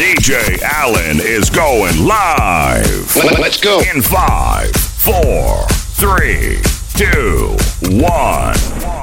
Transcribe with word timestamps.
DJ 0.00 0.62
Allen 0.62 1.20
is 1.20 1.50
going 1.50 2.06
live. 2.06 3.14
Let's 3.38 3.60
go. 3.60 3.82
In 3.94 4.00
five, 4.00 4.70
four, 4.74 5.66
three, 5.68 6.62
two, 6.96 7.54
one. 7.98 8.99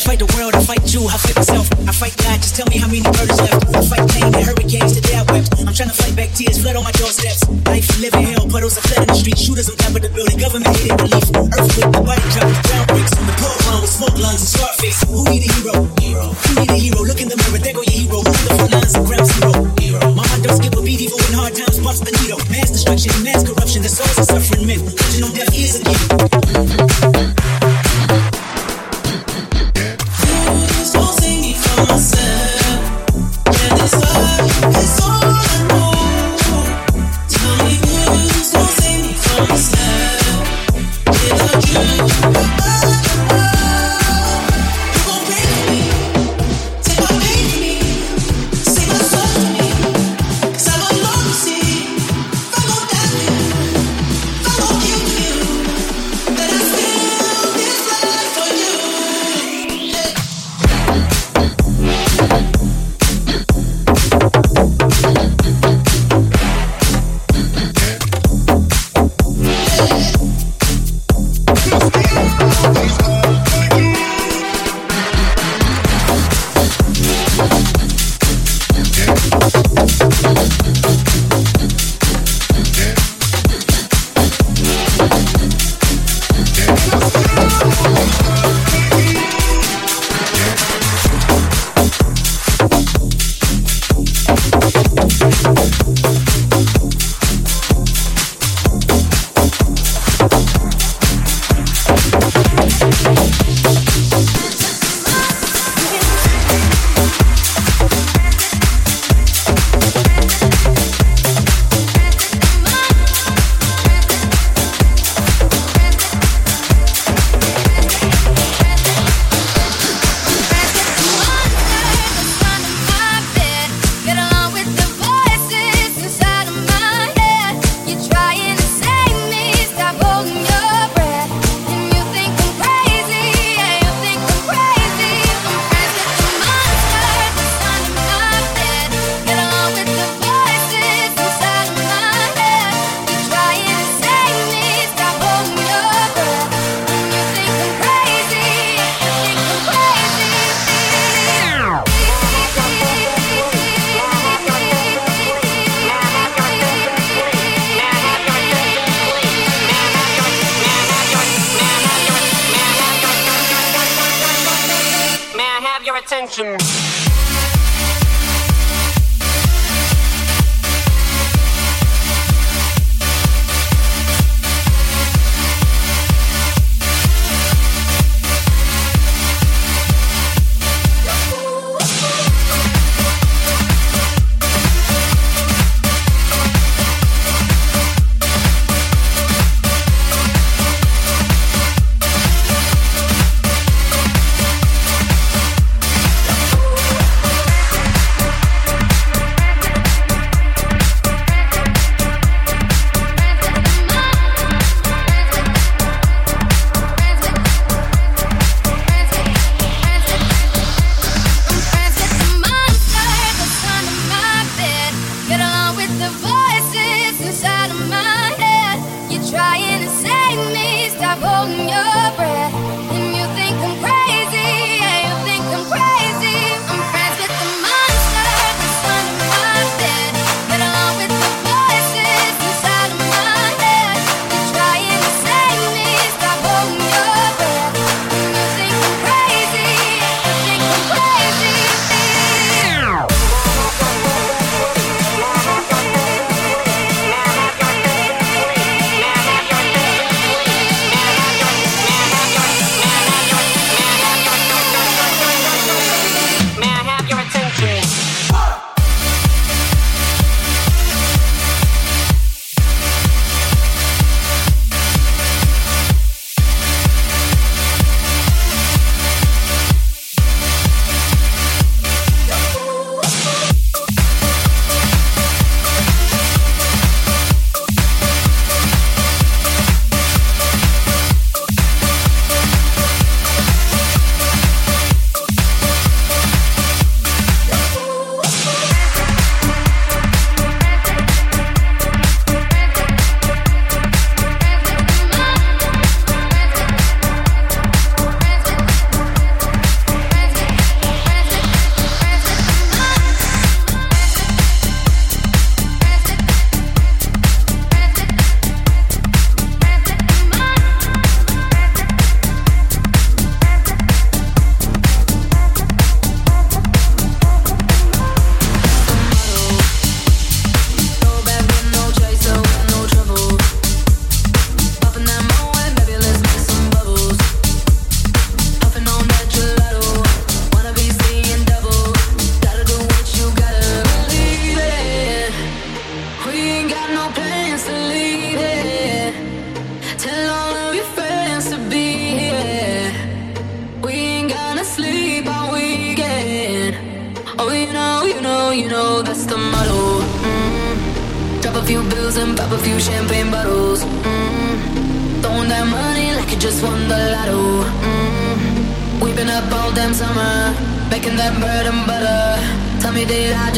fight 0.00 0.18
the 0.18 0.30
world, 0.32 0.56
I 0.56 0.62
fight 0.64 0.80
you, 0.96 1.04
I 1.04 1.16
fight 1.20 1.36
myself. 1.36 1.68
I 1.84 1.92
fight 1.92 2.16
God, 2.16 2.40
just 2.40 2.56
tell 2.56 2.64
me 2.72 2.80
how 2.80 2.88
many 2.88 3.04
murders 3.04 3.36
left. 3.36 3.68
I 3.68 3.84
fight 3.84 4.04
pain 4.16 4.32
and 4.32 4.40
hurricanes 4.40 4.96
to 4.96 5.00
death 5.04 5.28
wept. 5.28 5.52
I'm 5.60 5.76
trying 5.76 5.92
to 5.92 5.98
fight 5.98 6.16
back 6.16 6.32
tears, 6.32 6.56
flood 6.56 6.76
on 6.80 6.84
my 6.88 6.94
doorsteps. 6.96 7.44
Life, 7.68 7.84
living 8.00 8.24
hell, 8.32 8.48
puddles 8.48 8.80
of 8.80 8.82
flood 8.88 9.04
in 9.04 9.08
the 9.12 9.18
street. 9.20 9.36
Shooters 9.36 9.68
on 9.68 9.76
top 9.76 9.92
of 9.92 10.00
the 10.00 10.08
building, 10.08 10.40
government 10.40 10.72
hated 10.72 10.96
relief. 10.96 11.26
Earthquake, 11.52 11.92
the 11.92 12.00
body 12.00 12.24
drop, 12.32 12.48
the 12.48 12.60
ground 12.64 12.86
breaks. 12.88 13.12
The 13.12 13.34
poor 13.36 13.54
clown 13.60 13.80
with 13.84 13.92
smoke 13.92 14.16
lungs 14.16 14.40
and 14.40 14.50
scar 14.56 14.72
face. 14.80 15.00
Who 15.04 15.20
need 15.28 15.44
a 15.44 15.50
hero? 15.52 15.74
hero? 16.00 16.24
Who 16.32 16.50
need 16.56 16.70
a 16.72 16.78
hero? 16.80 16.98
Look 17.04 17.20
in 17.20 17.28
the 17.28 17.36
mirror, 17.36 17.60
there 17.60 17.76
go 17.76 17.82
your 17.84 17.98
hero. 18.00 18.18
Who 18.24 18.32
the 18.32 18.52
front 18.56 18.72
lines 18.72 18.94
and 18.96 19.04
grab 19.04 19.24
zero? 19.28 19.52
Hero. 19.84 20.00
Mama 20.16 20.34
don't 20.40 20.56
skip 20.56 20.72
a 20.72 20.80
beat, 20.80 21.00
even 21.04 21.18
when 21.20 21.34
hard 21.36 21.52
times 21.52 21.76
bumps 21.76 22.00
the 22.00 22.12
needle. 22.24 22.40
Mass 22.48 22.72
destruction, 22.72 23.12
mass 23.20 23.44
corruption, 23.44 23.84
the 23.84 23.92
souls 23.92 24.16
of 24.16 24.26
suffering 24.32 24.64
men. 24.64 24.80
Touching 24.96 25.28
on 25.28 25.32
deaf 25.36 25.50
ears 25.52 25.76
again. 25.76 27.39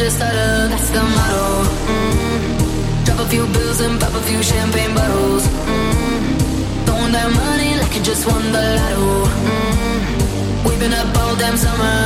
just 0.03 0.17
started 0.17 0.67
That's 0.71 0.89
the 0.89 1.01
motto. 1.15 1.45
Mm-hmm. 1.87 3.03
Drop 3.05 3.19
a 3.19 3.27
few 3.31 3.45
bills 3.55 3.79
and 3.79 3.95
pop 4.01 4.13
a 4.13 4.21
few 4.27 4.43
champagne 4.43 4.93
bottles. 4.93 5.47
Mm-hmm. 5.47 6.83
Throwing 6.85 7.13
that 7.15 7.29
money 7.31 7.71
like 7.79 7.95
you 7.95 8.03
just 8.03 8.27
won 8.27 8.43
the 8.51 8.65
lotto. 8.79 9.05
Mm-hmm. 9.23 10.67
We've 10.67 10.79
been 10.83 10.93
up 10.93 11.17
all 11.19 11.35
damn 11.37 11.55
summer, 11.55 11.97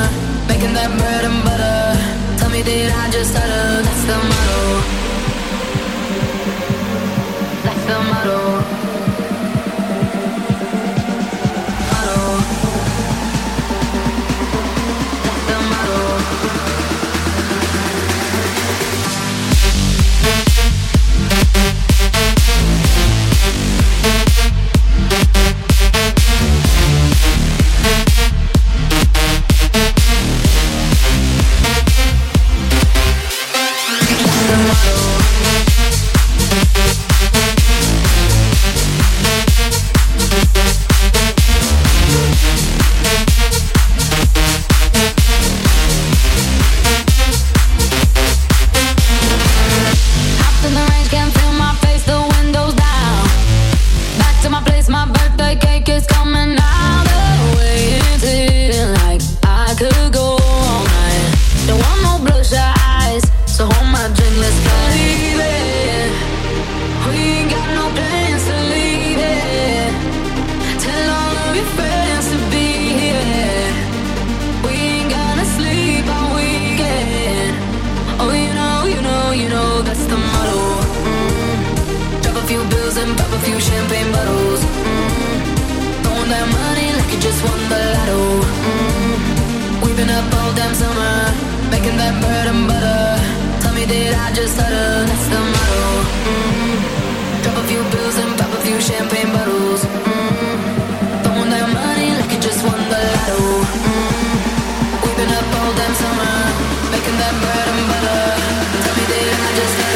making 0.48 0.74
that 0.78 0.92
bread 1.00 1.24
and 1.30 1.40
butter. 1.48 1.82
Tell 2.38 2.52
me, 2.52 2.62
did 2.62 2.92
I 2.92 3.10
just 3.10 3.32
start 3.32 3.50
to 3.50 3.62
look 3.82 3.98
like 3.98 4.14
a 4.14 4.20
model? 4.32 4.68
Like 7.66 7.84
a. 7.96 8.57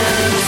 Thank 0.03 0.33
you. 0.35 0.40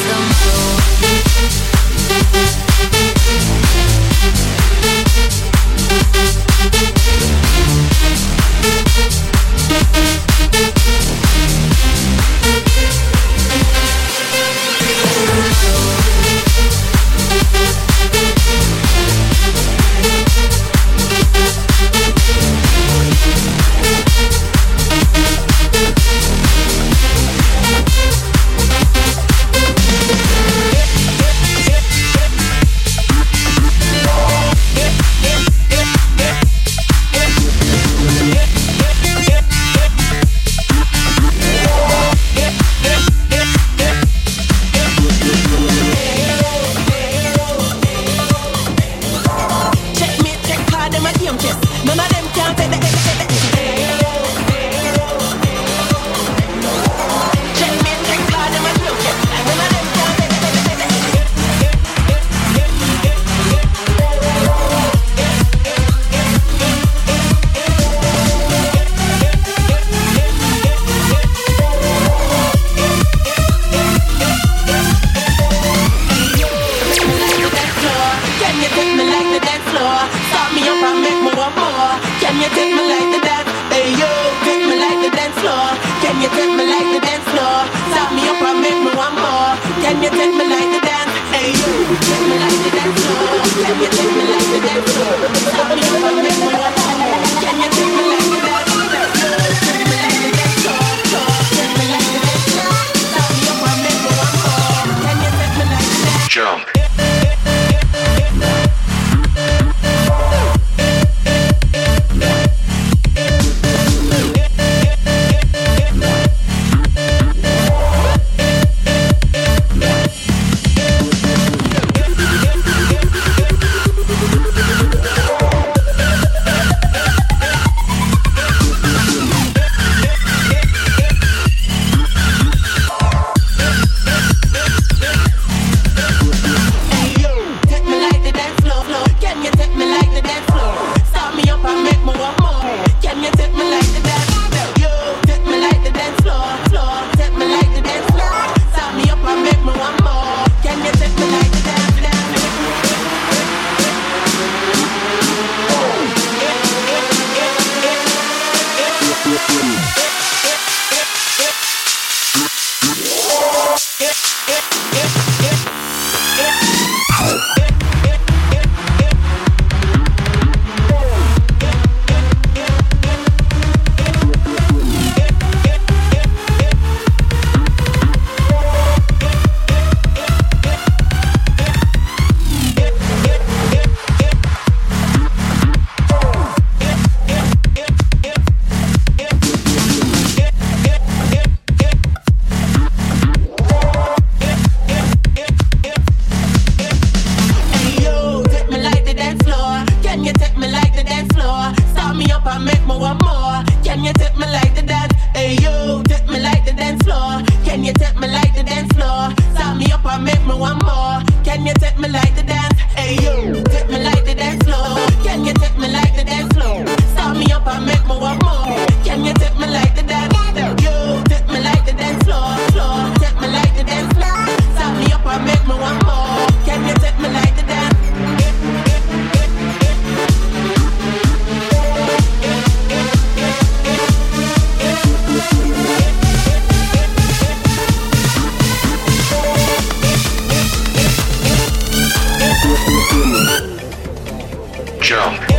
Jump. 245.01 245.52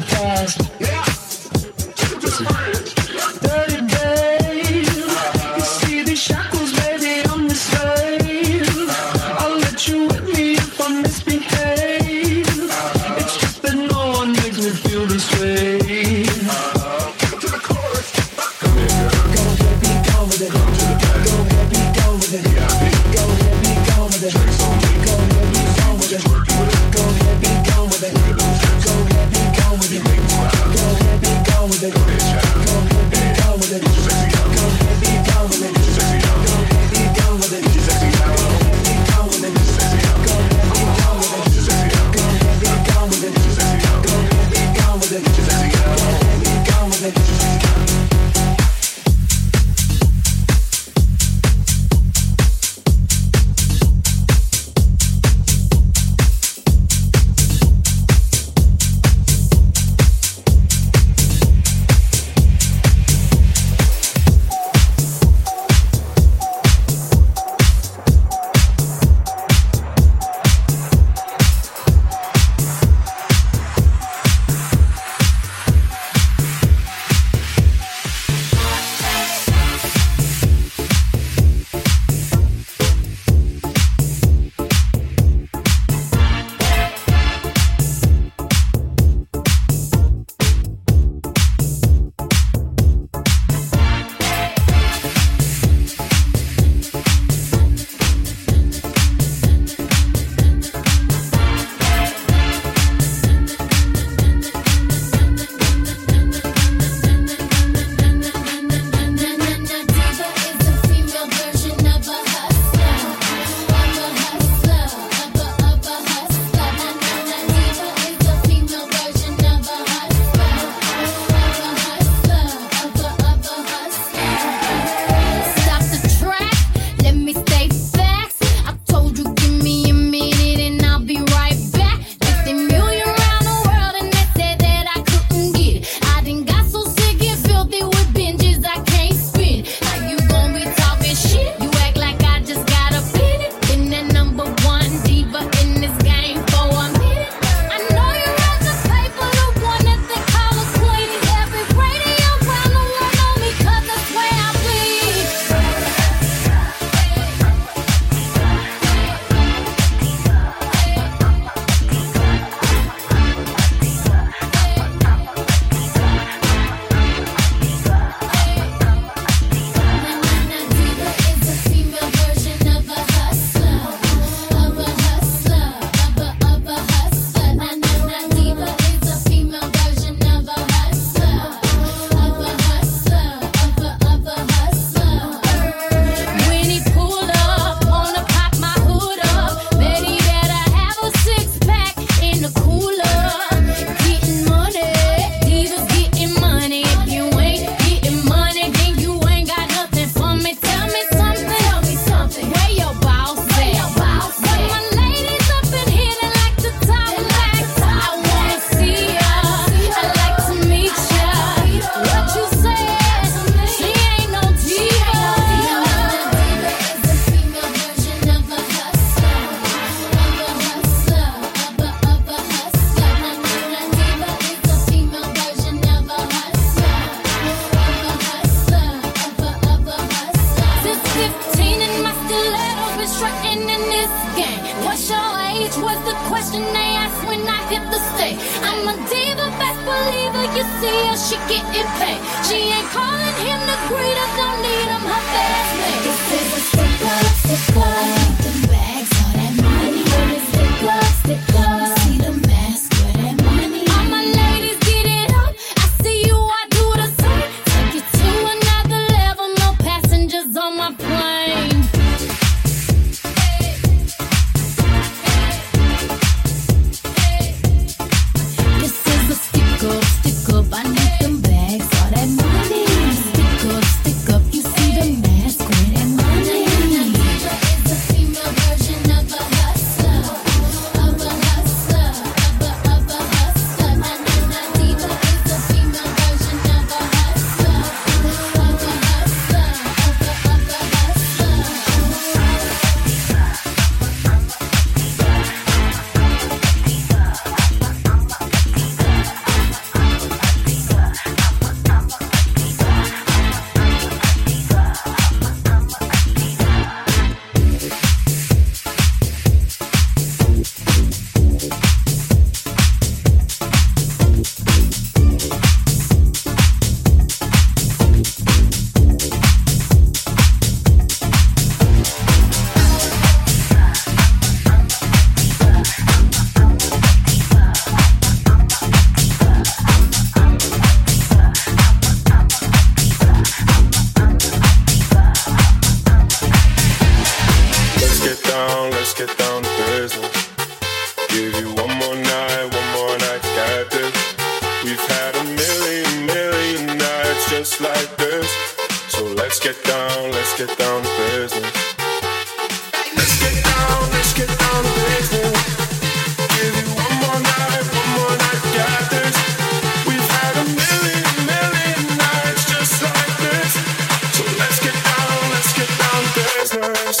Go 0.00 0.06
ahead, 2.46 2.79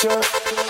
business. 0.02 0.69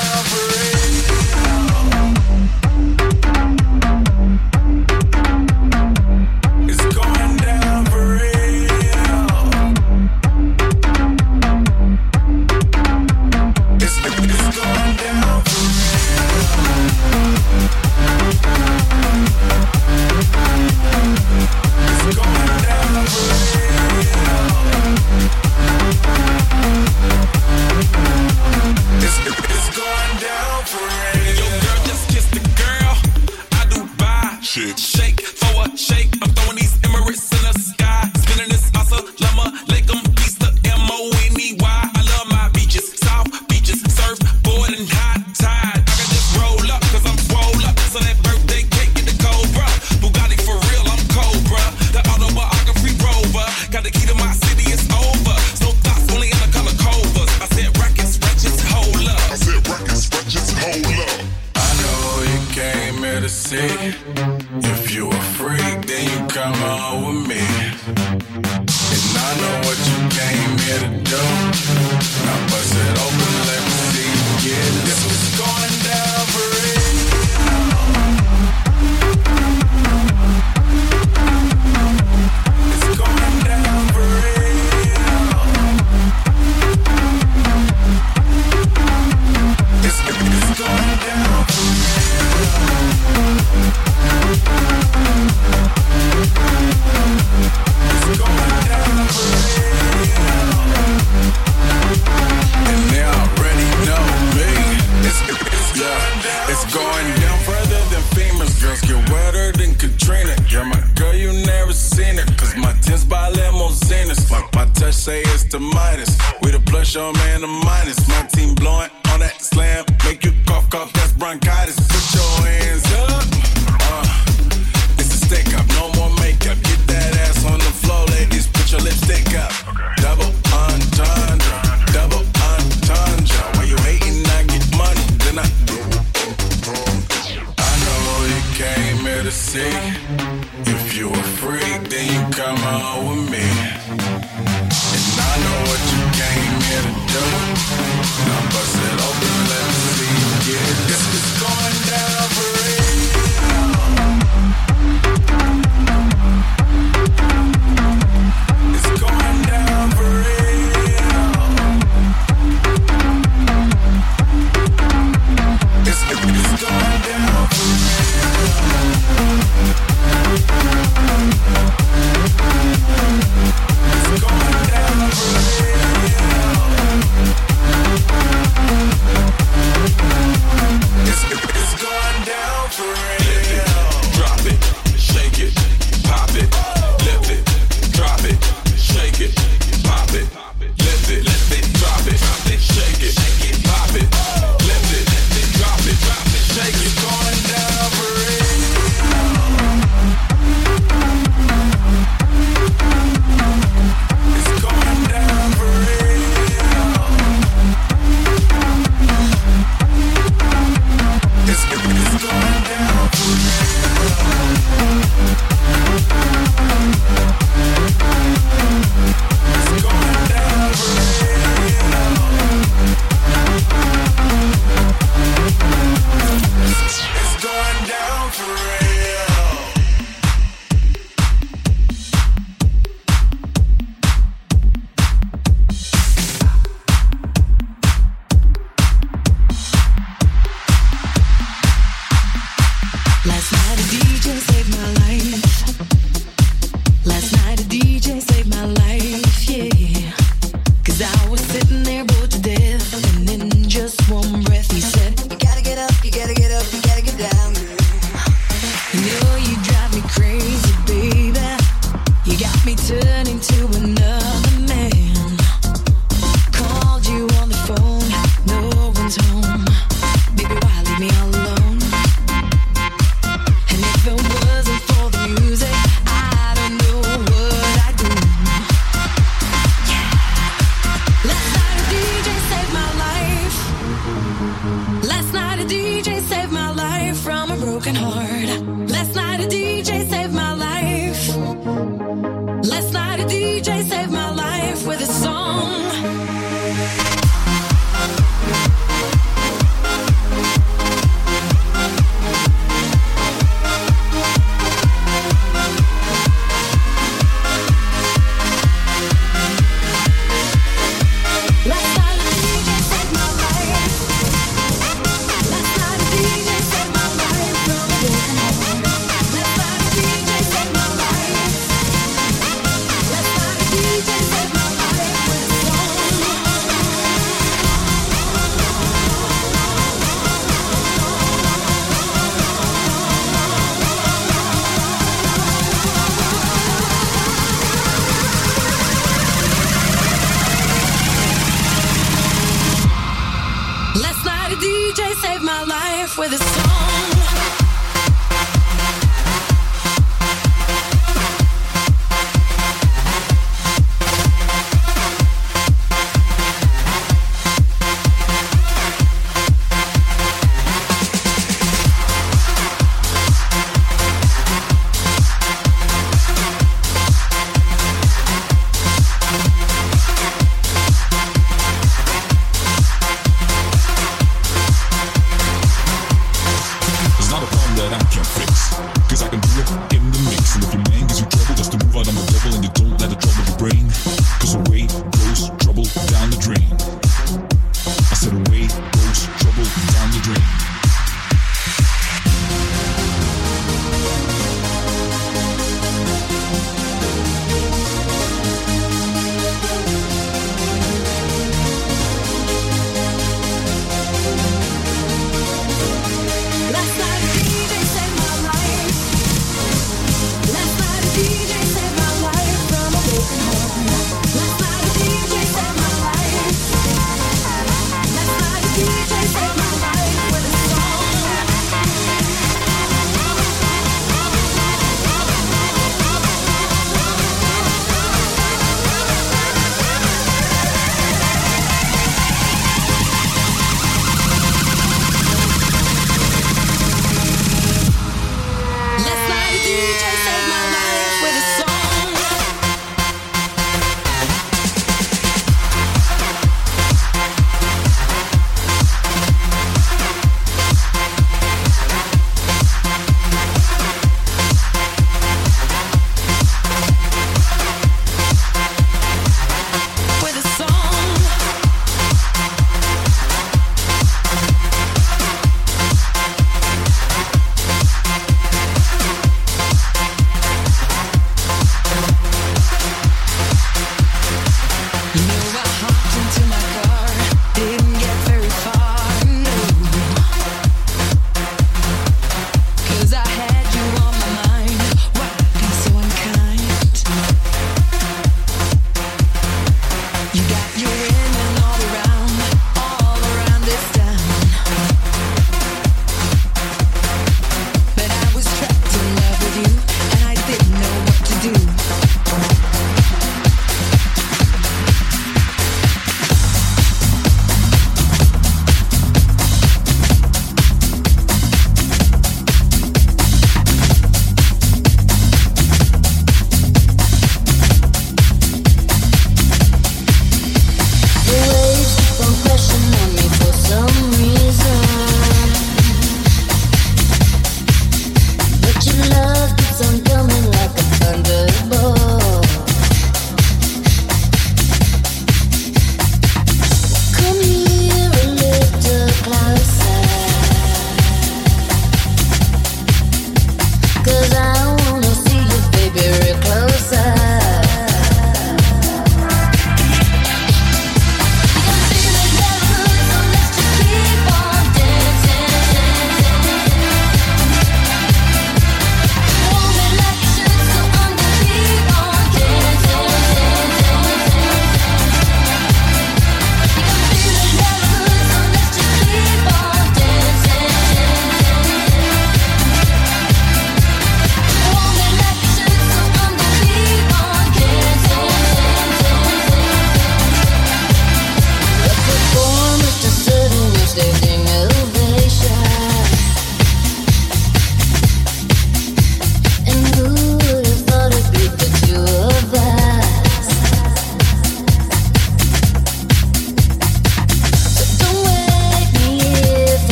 to 115.51 115.59
Midas. 115.59 116.17
We 116.41 116.51
the 116.51 116.61
plus, 116.61 116.95
y'all 116.95 117.11
man, 117.11 117.41
the 117.41 117.47
minus. 117.47 118.07
My 118.07 118.21
team 118.27 118.55